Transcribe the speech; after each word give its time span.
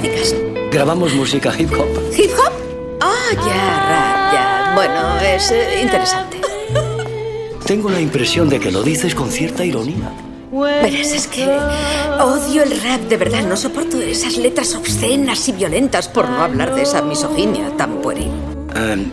dedicas? 0.00 0.34
Grabamos 0.70 1.14
música 1.14 1.52
hip 1.58 1.72
hop. 1.72 1.88
¿Hip 2.16 2.30
hop? 2.38 2.52
Ah, 3.00 3.30
ya, 3.32 4.32
ya. 4.32 4.72
Bueno, 4.74 5.18
es 5.20 5.50
eh, 5.50 5.82
interesante. 5.82 6.40
Tengo 7.66 7.90
la 7.90 8.00
impresión 8.00 8.48
de 8.48 8.58
que 8.58 8.70
lo 8.70 8.82
dices 8.82 9.14
con 9.14 9.30
cierta 9.30 9.64
ironía. 9.64 10.10
Verás, 10.50 11.12
es 11.12 11.26
que 11.26 11.44
odio 11.44 12.62
el 12.62 12.80
rap, 12.80 13.02
de 13.02 13.16
verdad. 13.16 13.46
No 13.46 13.56
soporto 13.56 14.00
esas 14.00 14.36
letras 14.36 14.74
obscenas 14.74 15.48
y 15.48 15.52
violentas, 15.52 16.08
por 16.08 16.28
no 16.28 16.42
hablar 16.42 16.74
de 16.74 16.82
esa 16.82 17.02
misoginia 17.02 17.70
tan 17.76 18.00
pueril. 18.00 18.30
Em, 18.74 19.10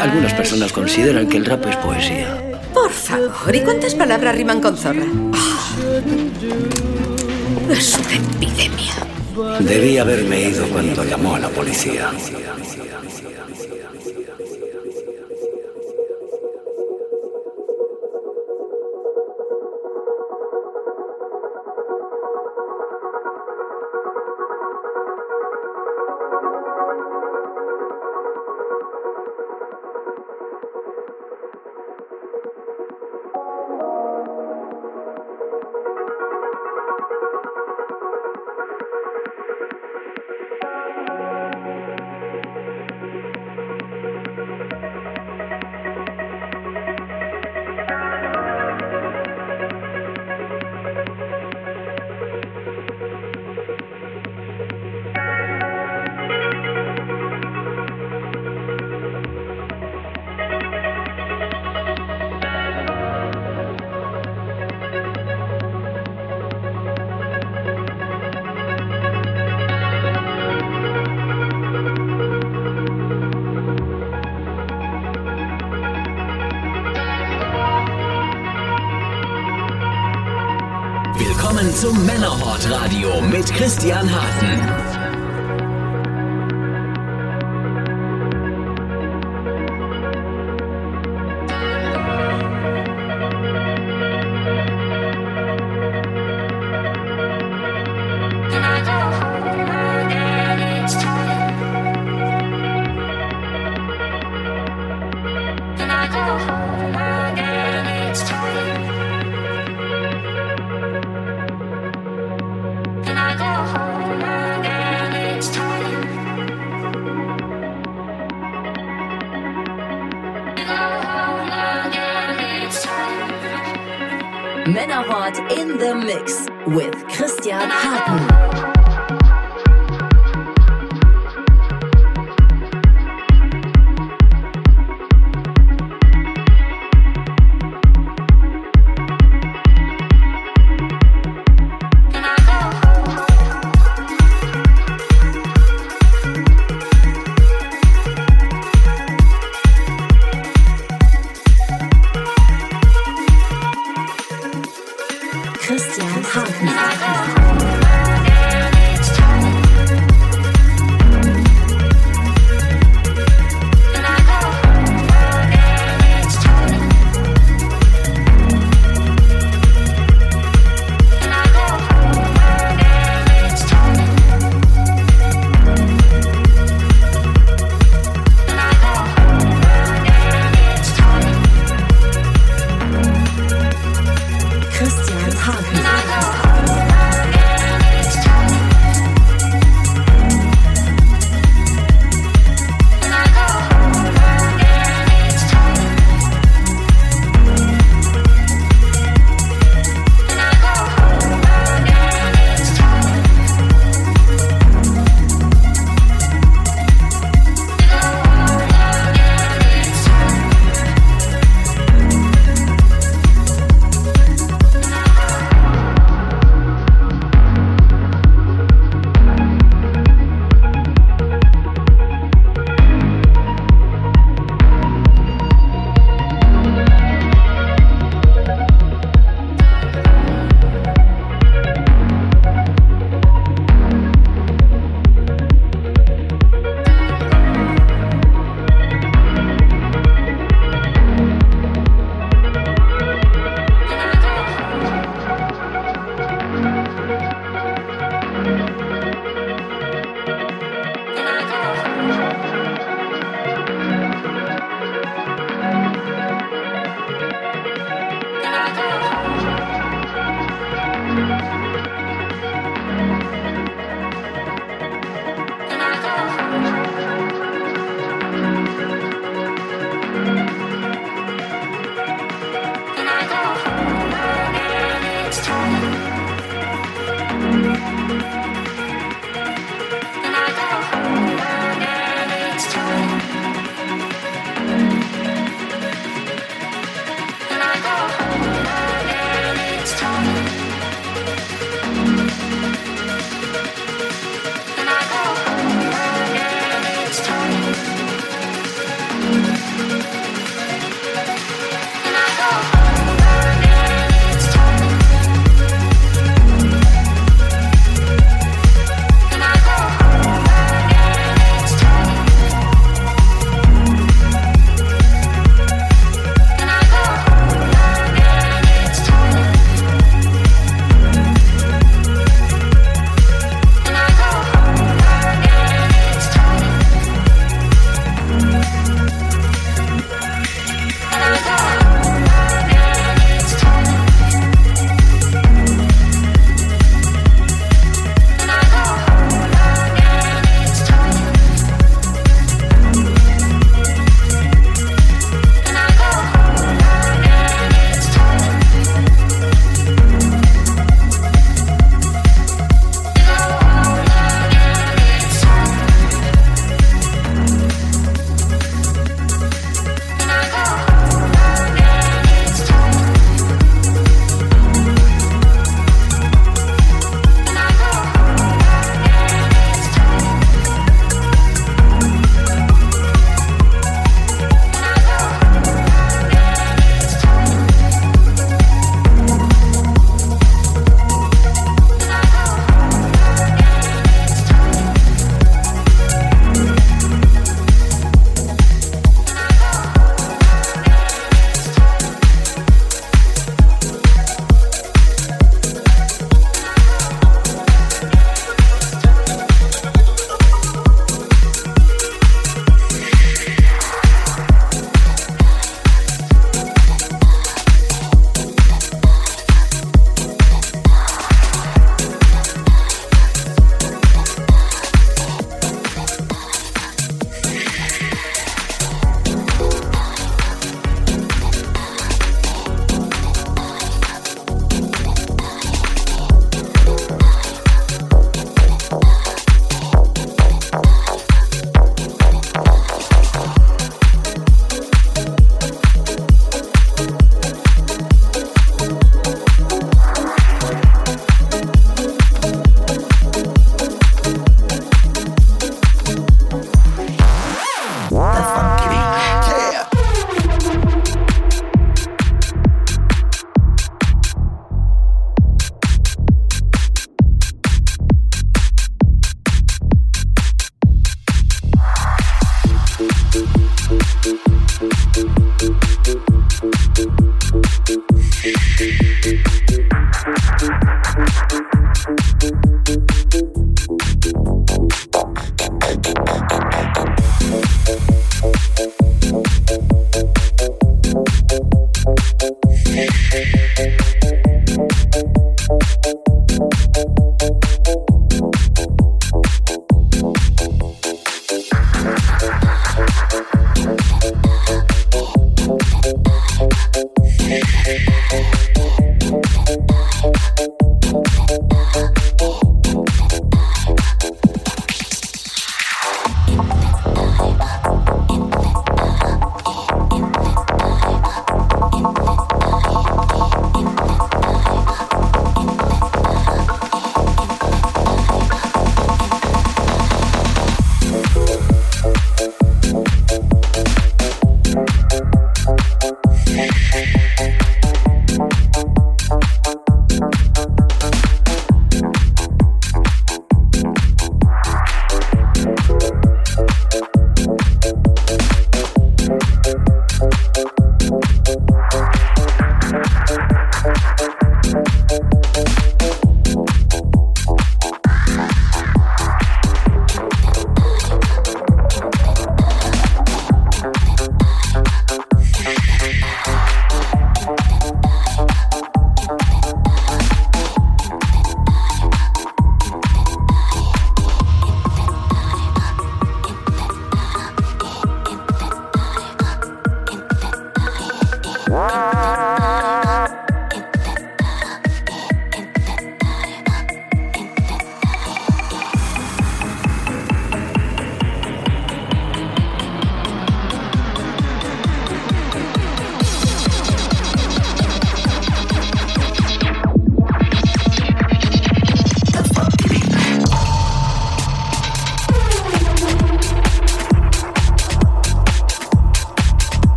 algunas 0.00 0.32
personas 0.34 0.72
consideran 0.72 1.28
que 1.28 1.36
el 1.36 1.44
rap 1.44 1.66
es 1.66 1.76
poesía. 1.76 2.60
Por 2.72 2.90
favor, 2.90 3.54
¿y 3.54 3.60
cuántas 3.60 3.94
palabras 3.94 4.36
riman 4.36 4.60
con 4.60 4.76
zorra? 4.76 5.06
Ah, 5.32 5.70
es 7.72 7.98
una 7.98 8.14
epidemia. 8.14 9.15
Debí 9.60 9.98
haberme 9.98 10.48
ido 10.48 10.66
cuando 10.68 11.04
llamó 11.04 11.36
a 11.36 11.40
la 11.40 11.48
policía. 11.50 12.10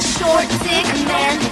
Short 0.00 0.48
dick 0.62 0.86
man. 1.06 1.49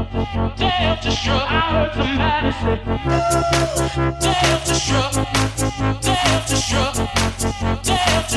Delta 0.00 1.10
Shore, 1.10 1.34
I 1.36 1.60
heard 1.68 1.92
somebody 1.92 2.50
say 2.52 2.76
Delta 4.20 4.56
Delta 4.70 5.26
Delta 6.00 7.04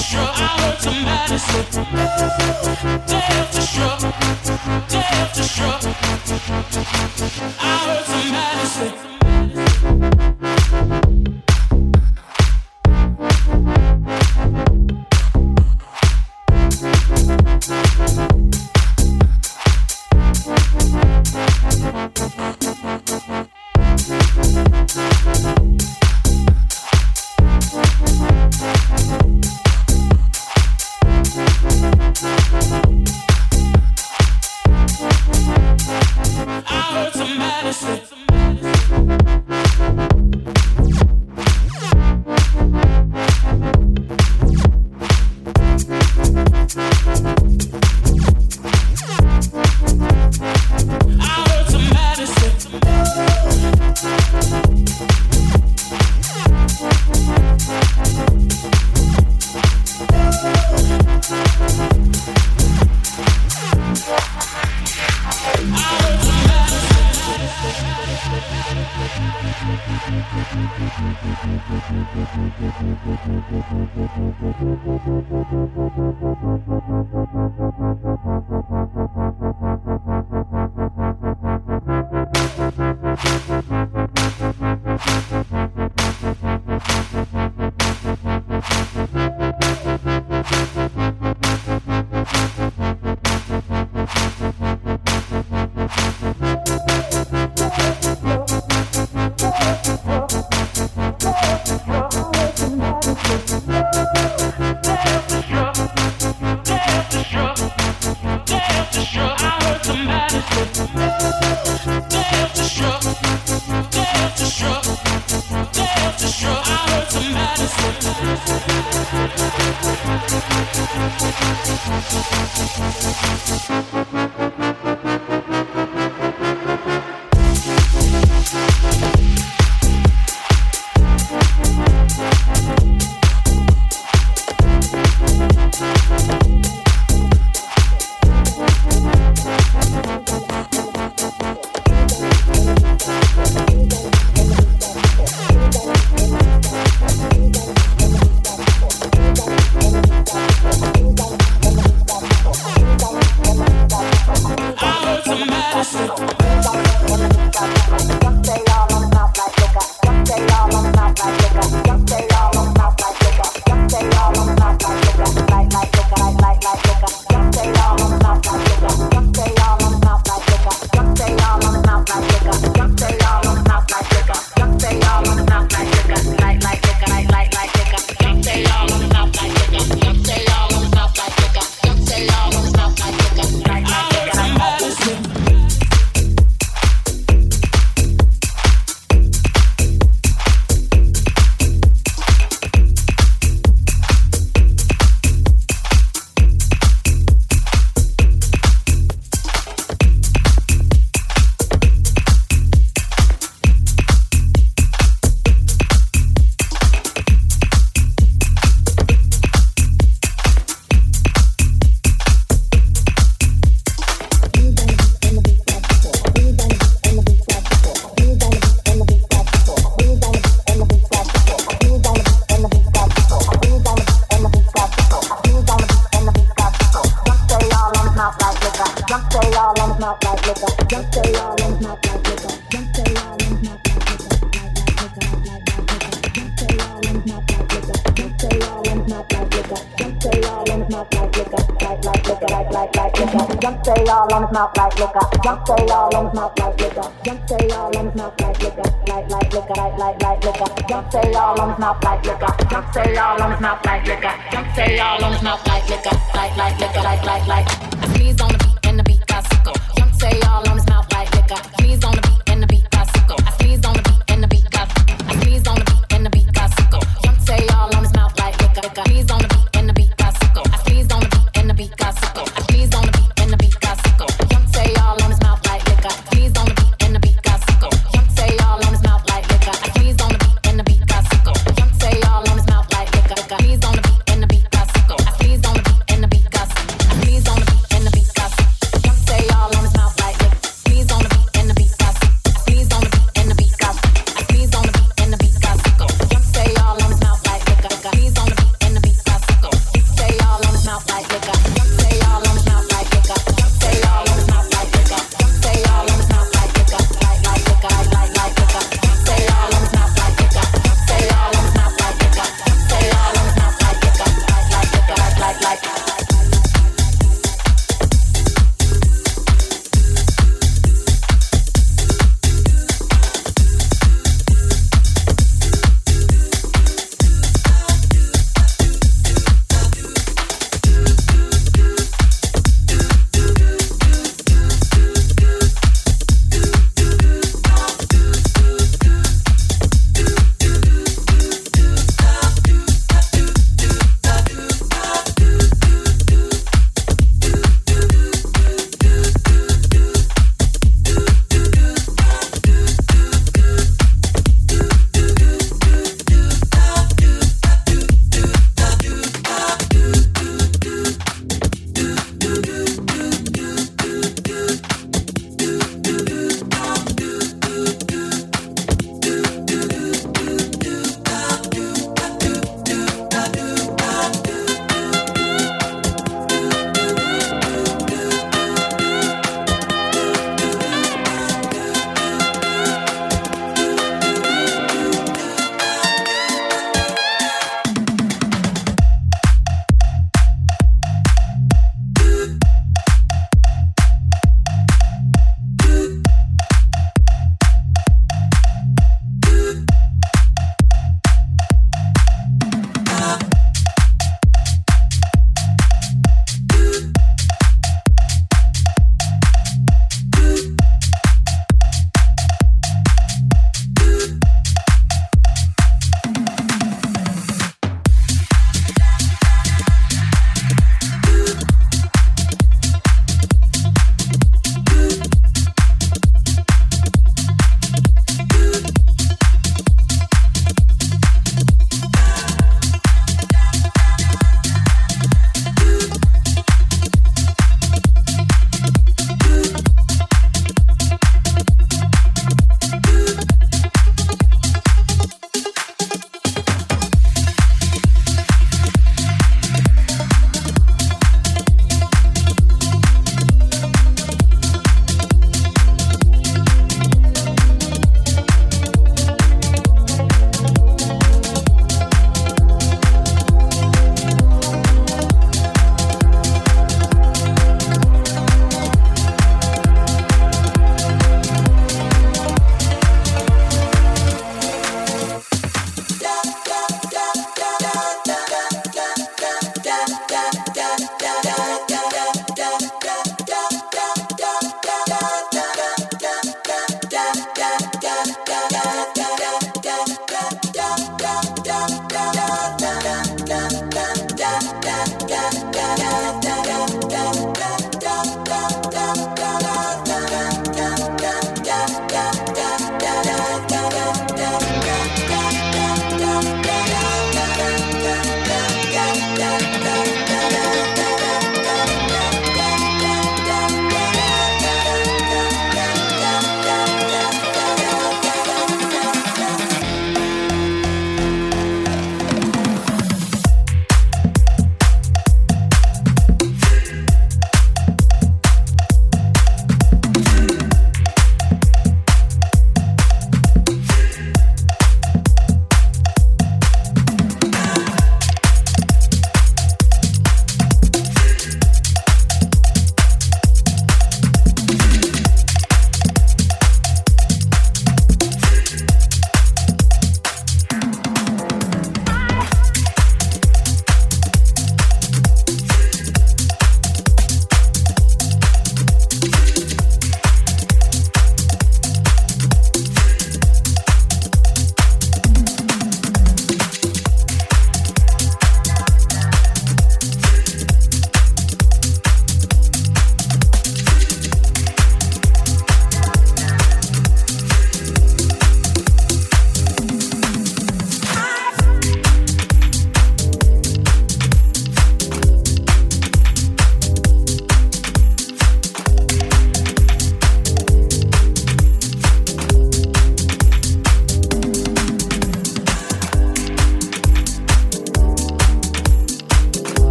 I 0.00 0.48
heard 0.56 0.78
somebody 0.80 1.36
say 1.36 1.62
Delta 1.70 2.00
Delta 4.88 5.88
I 7.58 7.76
heard 7.84 8.04
somebody 8.06 8.66
say 11.04 11.19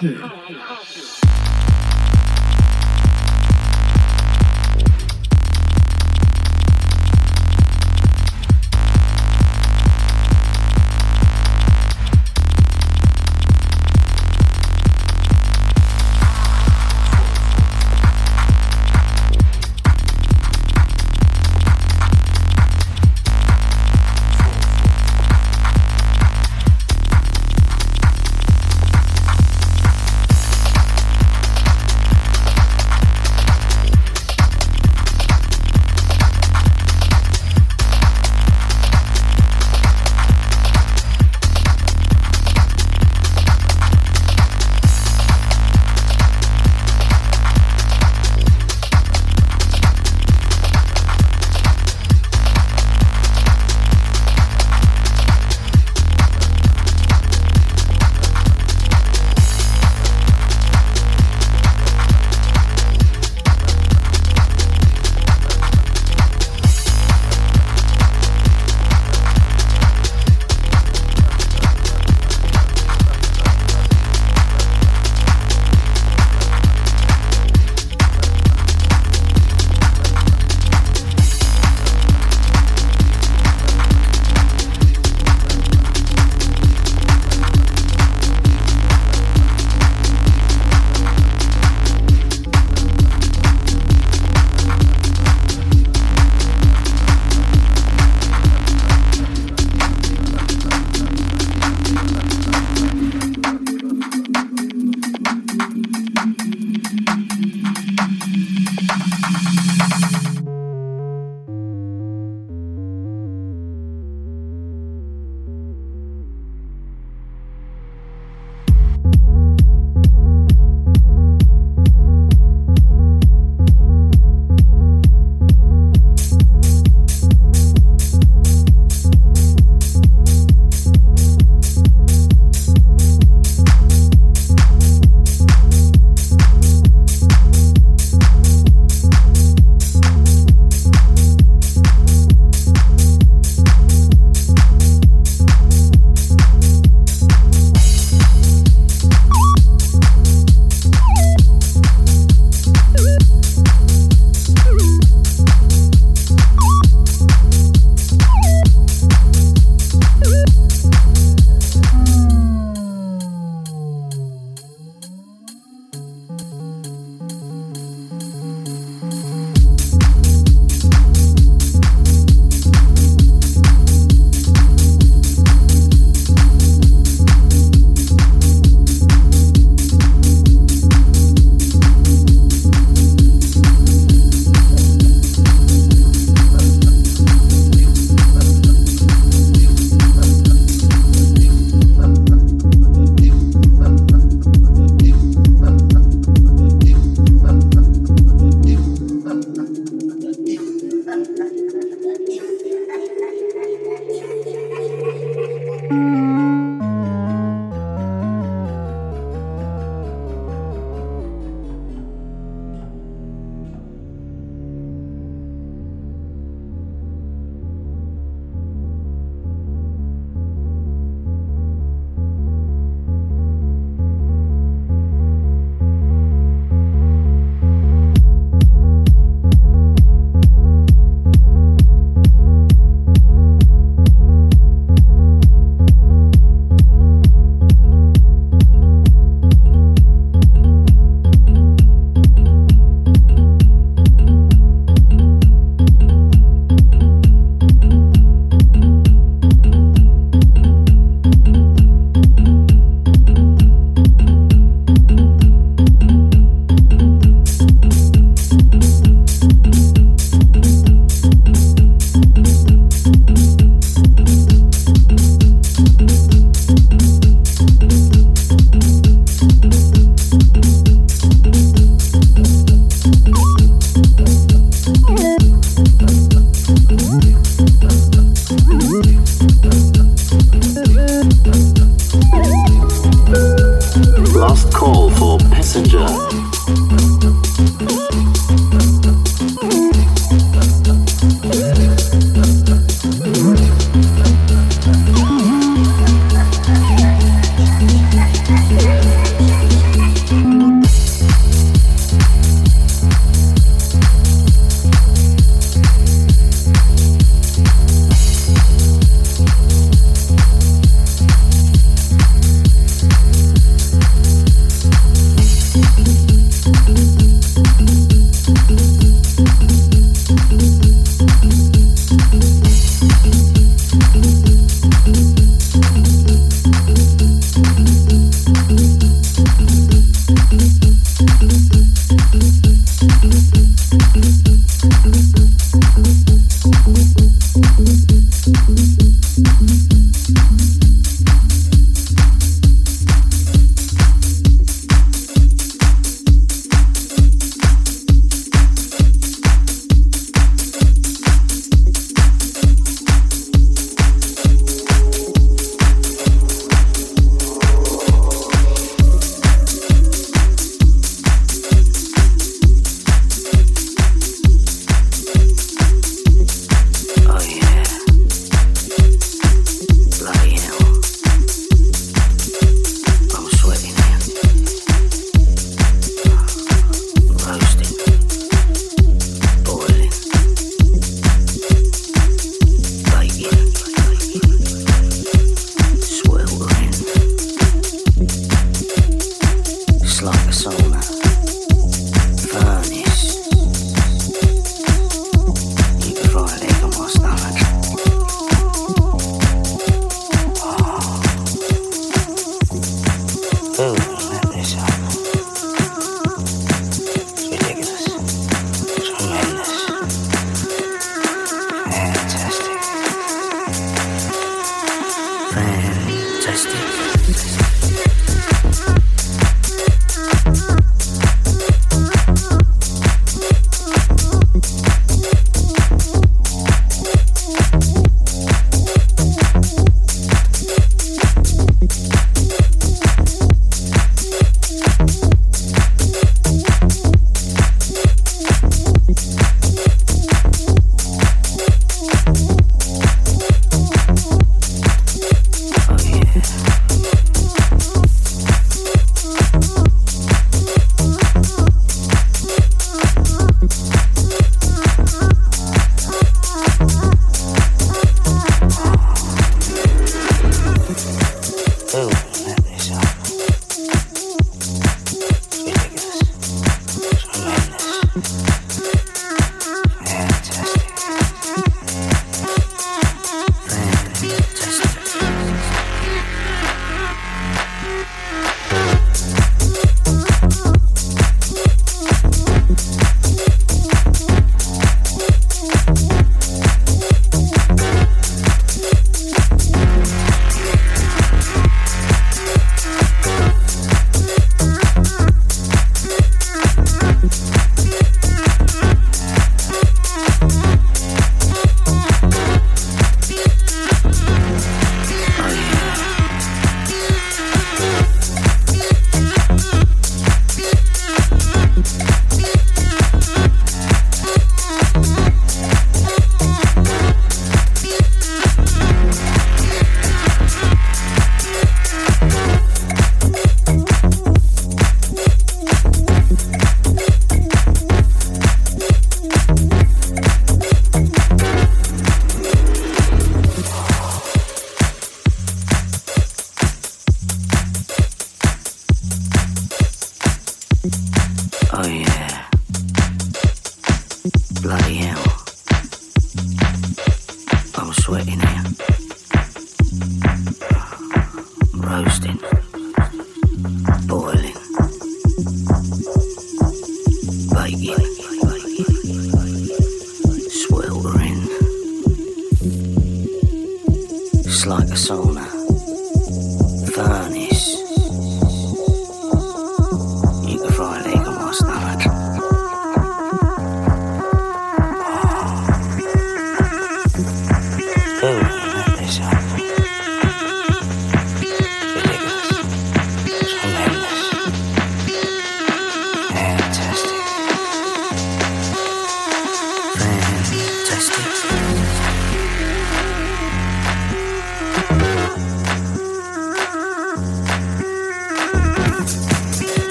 Christian 0.00 0.29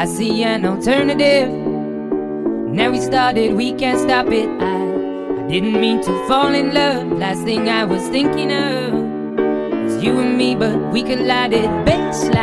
I 0.00 0.06
see 0.06 0.44
an 0.44 0.64
alternative. 0.64 1.50
Now 1.50 2.90
we 2.90 3.00
started, 3.00 3.52
we 3.52 3.74
can't 3.74 4.00
stop 4.00 4.28
it. 4.28 4.48
I, 4.48 5.44
I 5.44 5.46
didn't 5.46 5.78
mean 5.78 6.00
to 6.00 6.26
fall 6.26 6.54
in 6.54 6.72
love. 6.72 7.12
Last 7.18 7.42
thing 7.42 7.68
I 7.68 7.84
was 7.84 8.08
thinking 8.08 8.50
of 8.50 8.94
was 8.94 10.02
you 10.02 10.18
and 10.20 10.38
me, 10.38 10.54
but 10.54 10.74
we 10.90 11.02
collided. 11.02 11.68
Baseline. 11.84 12.39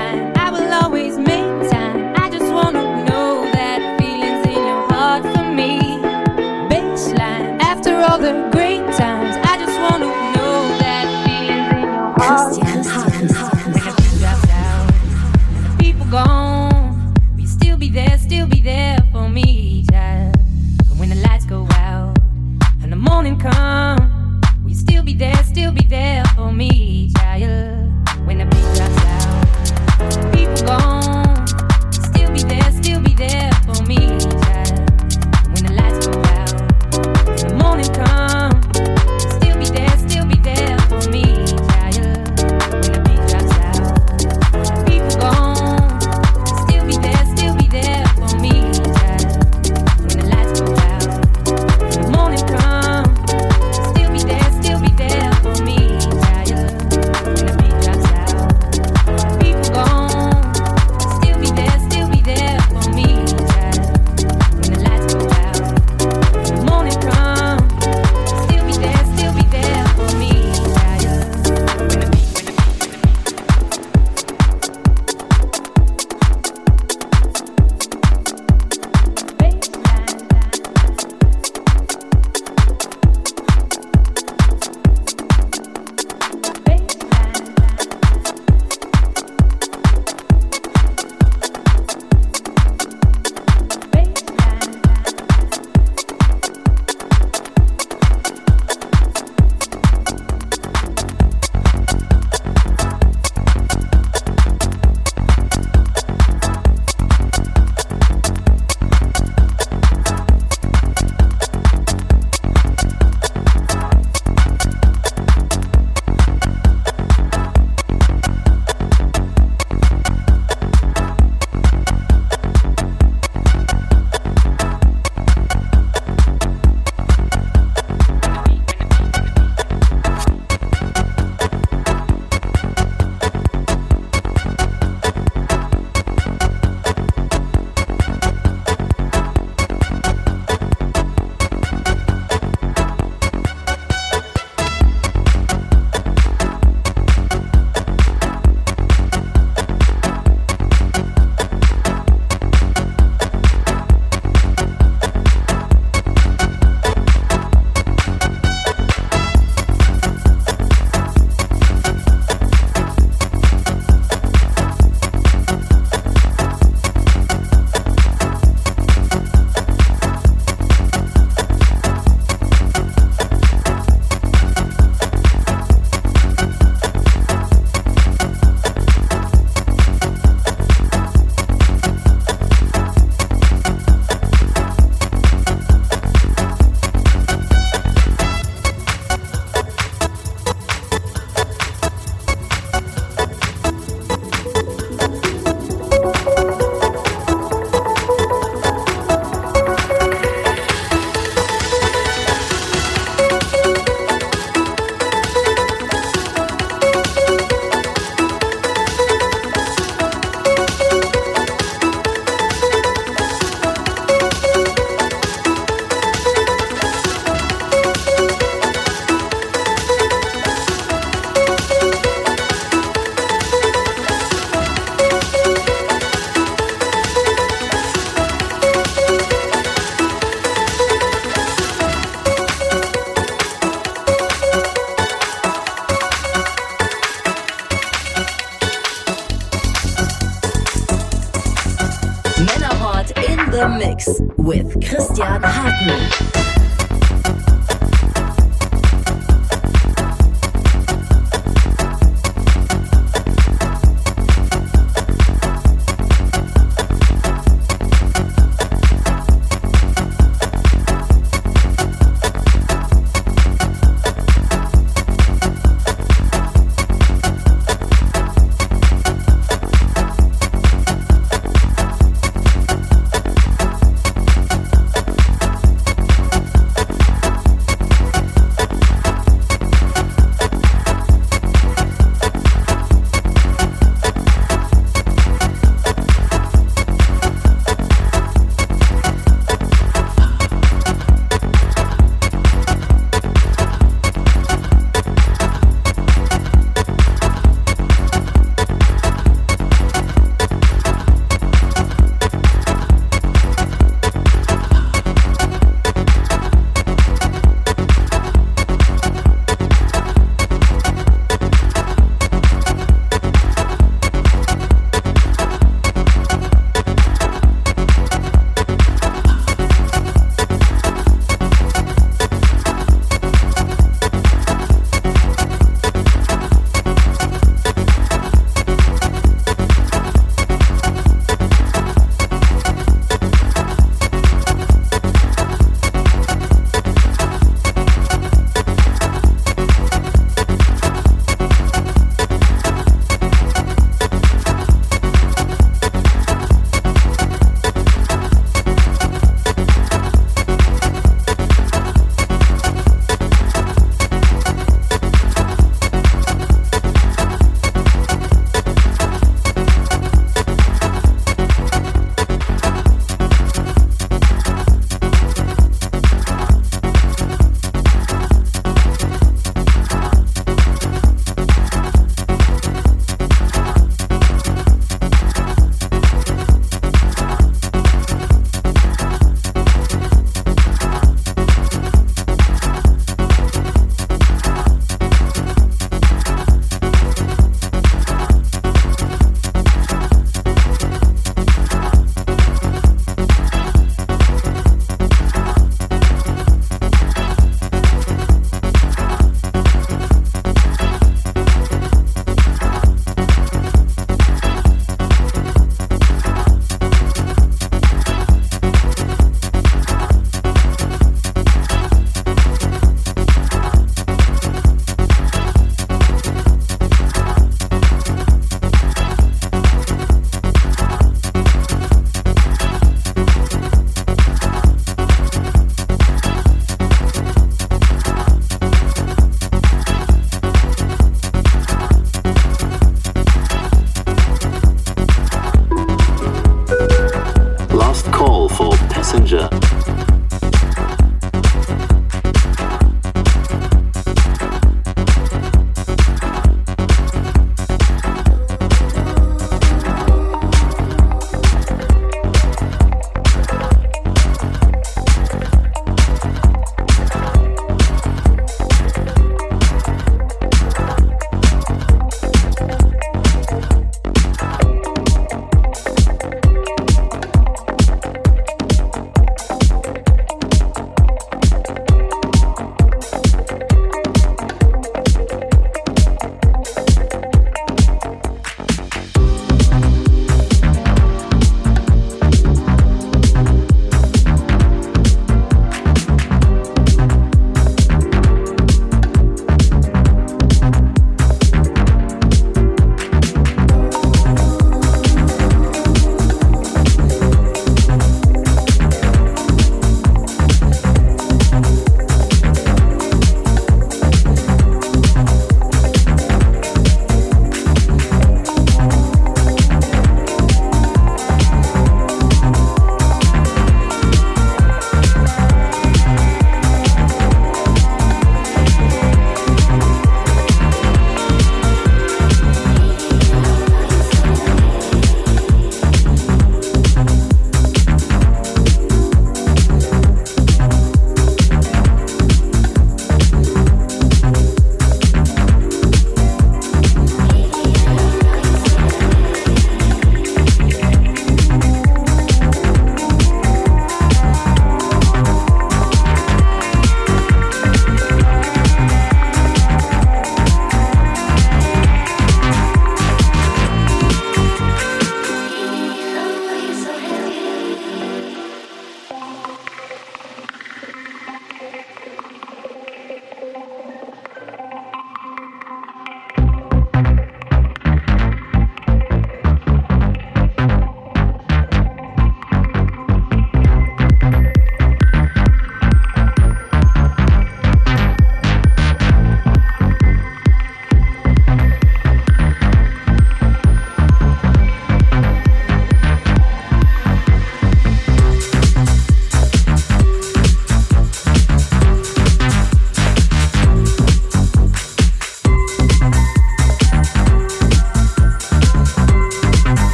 Christian 244.82 245.27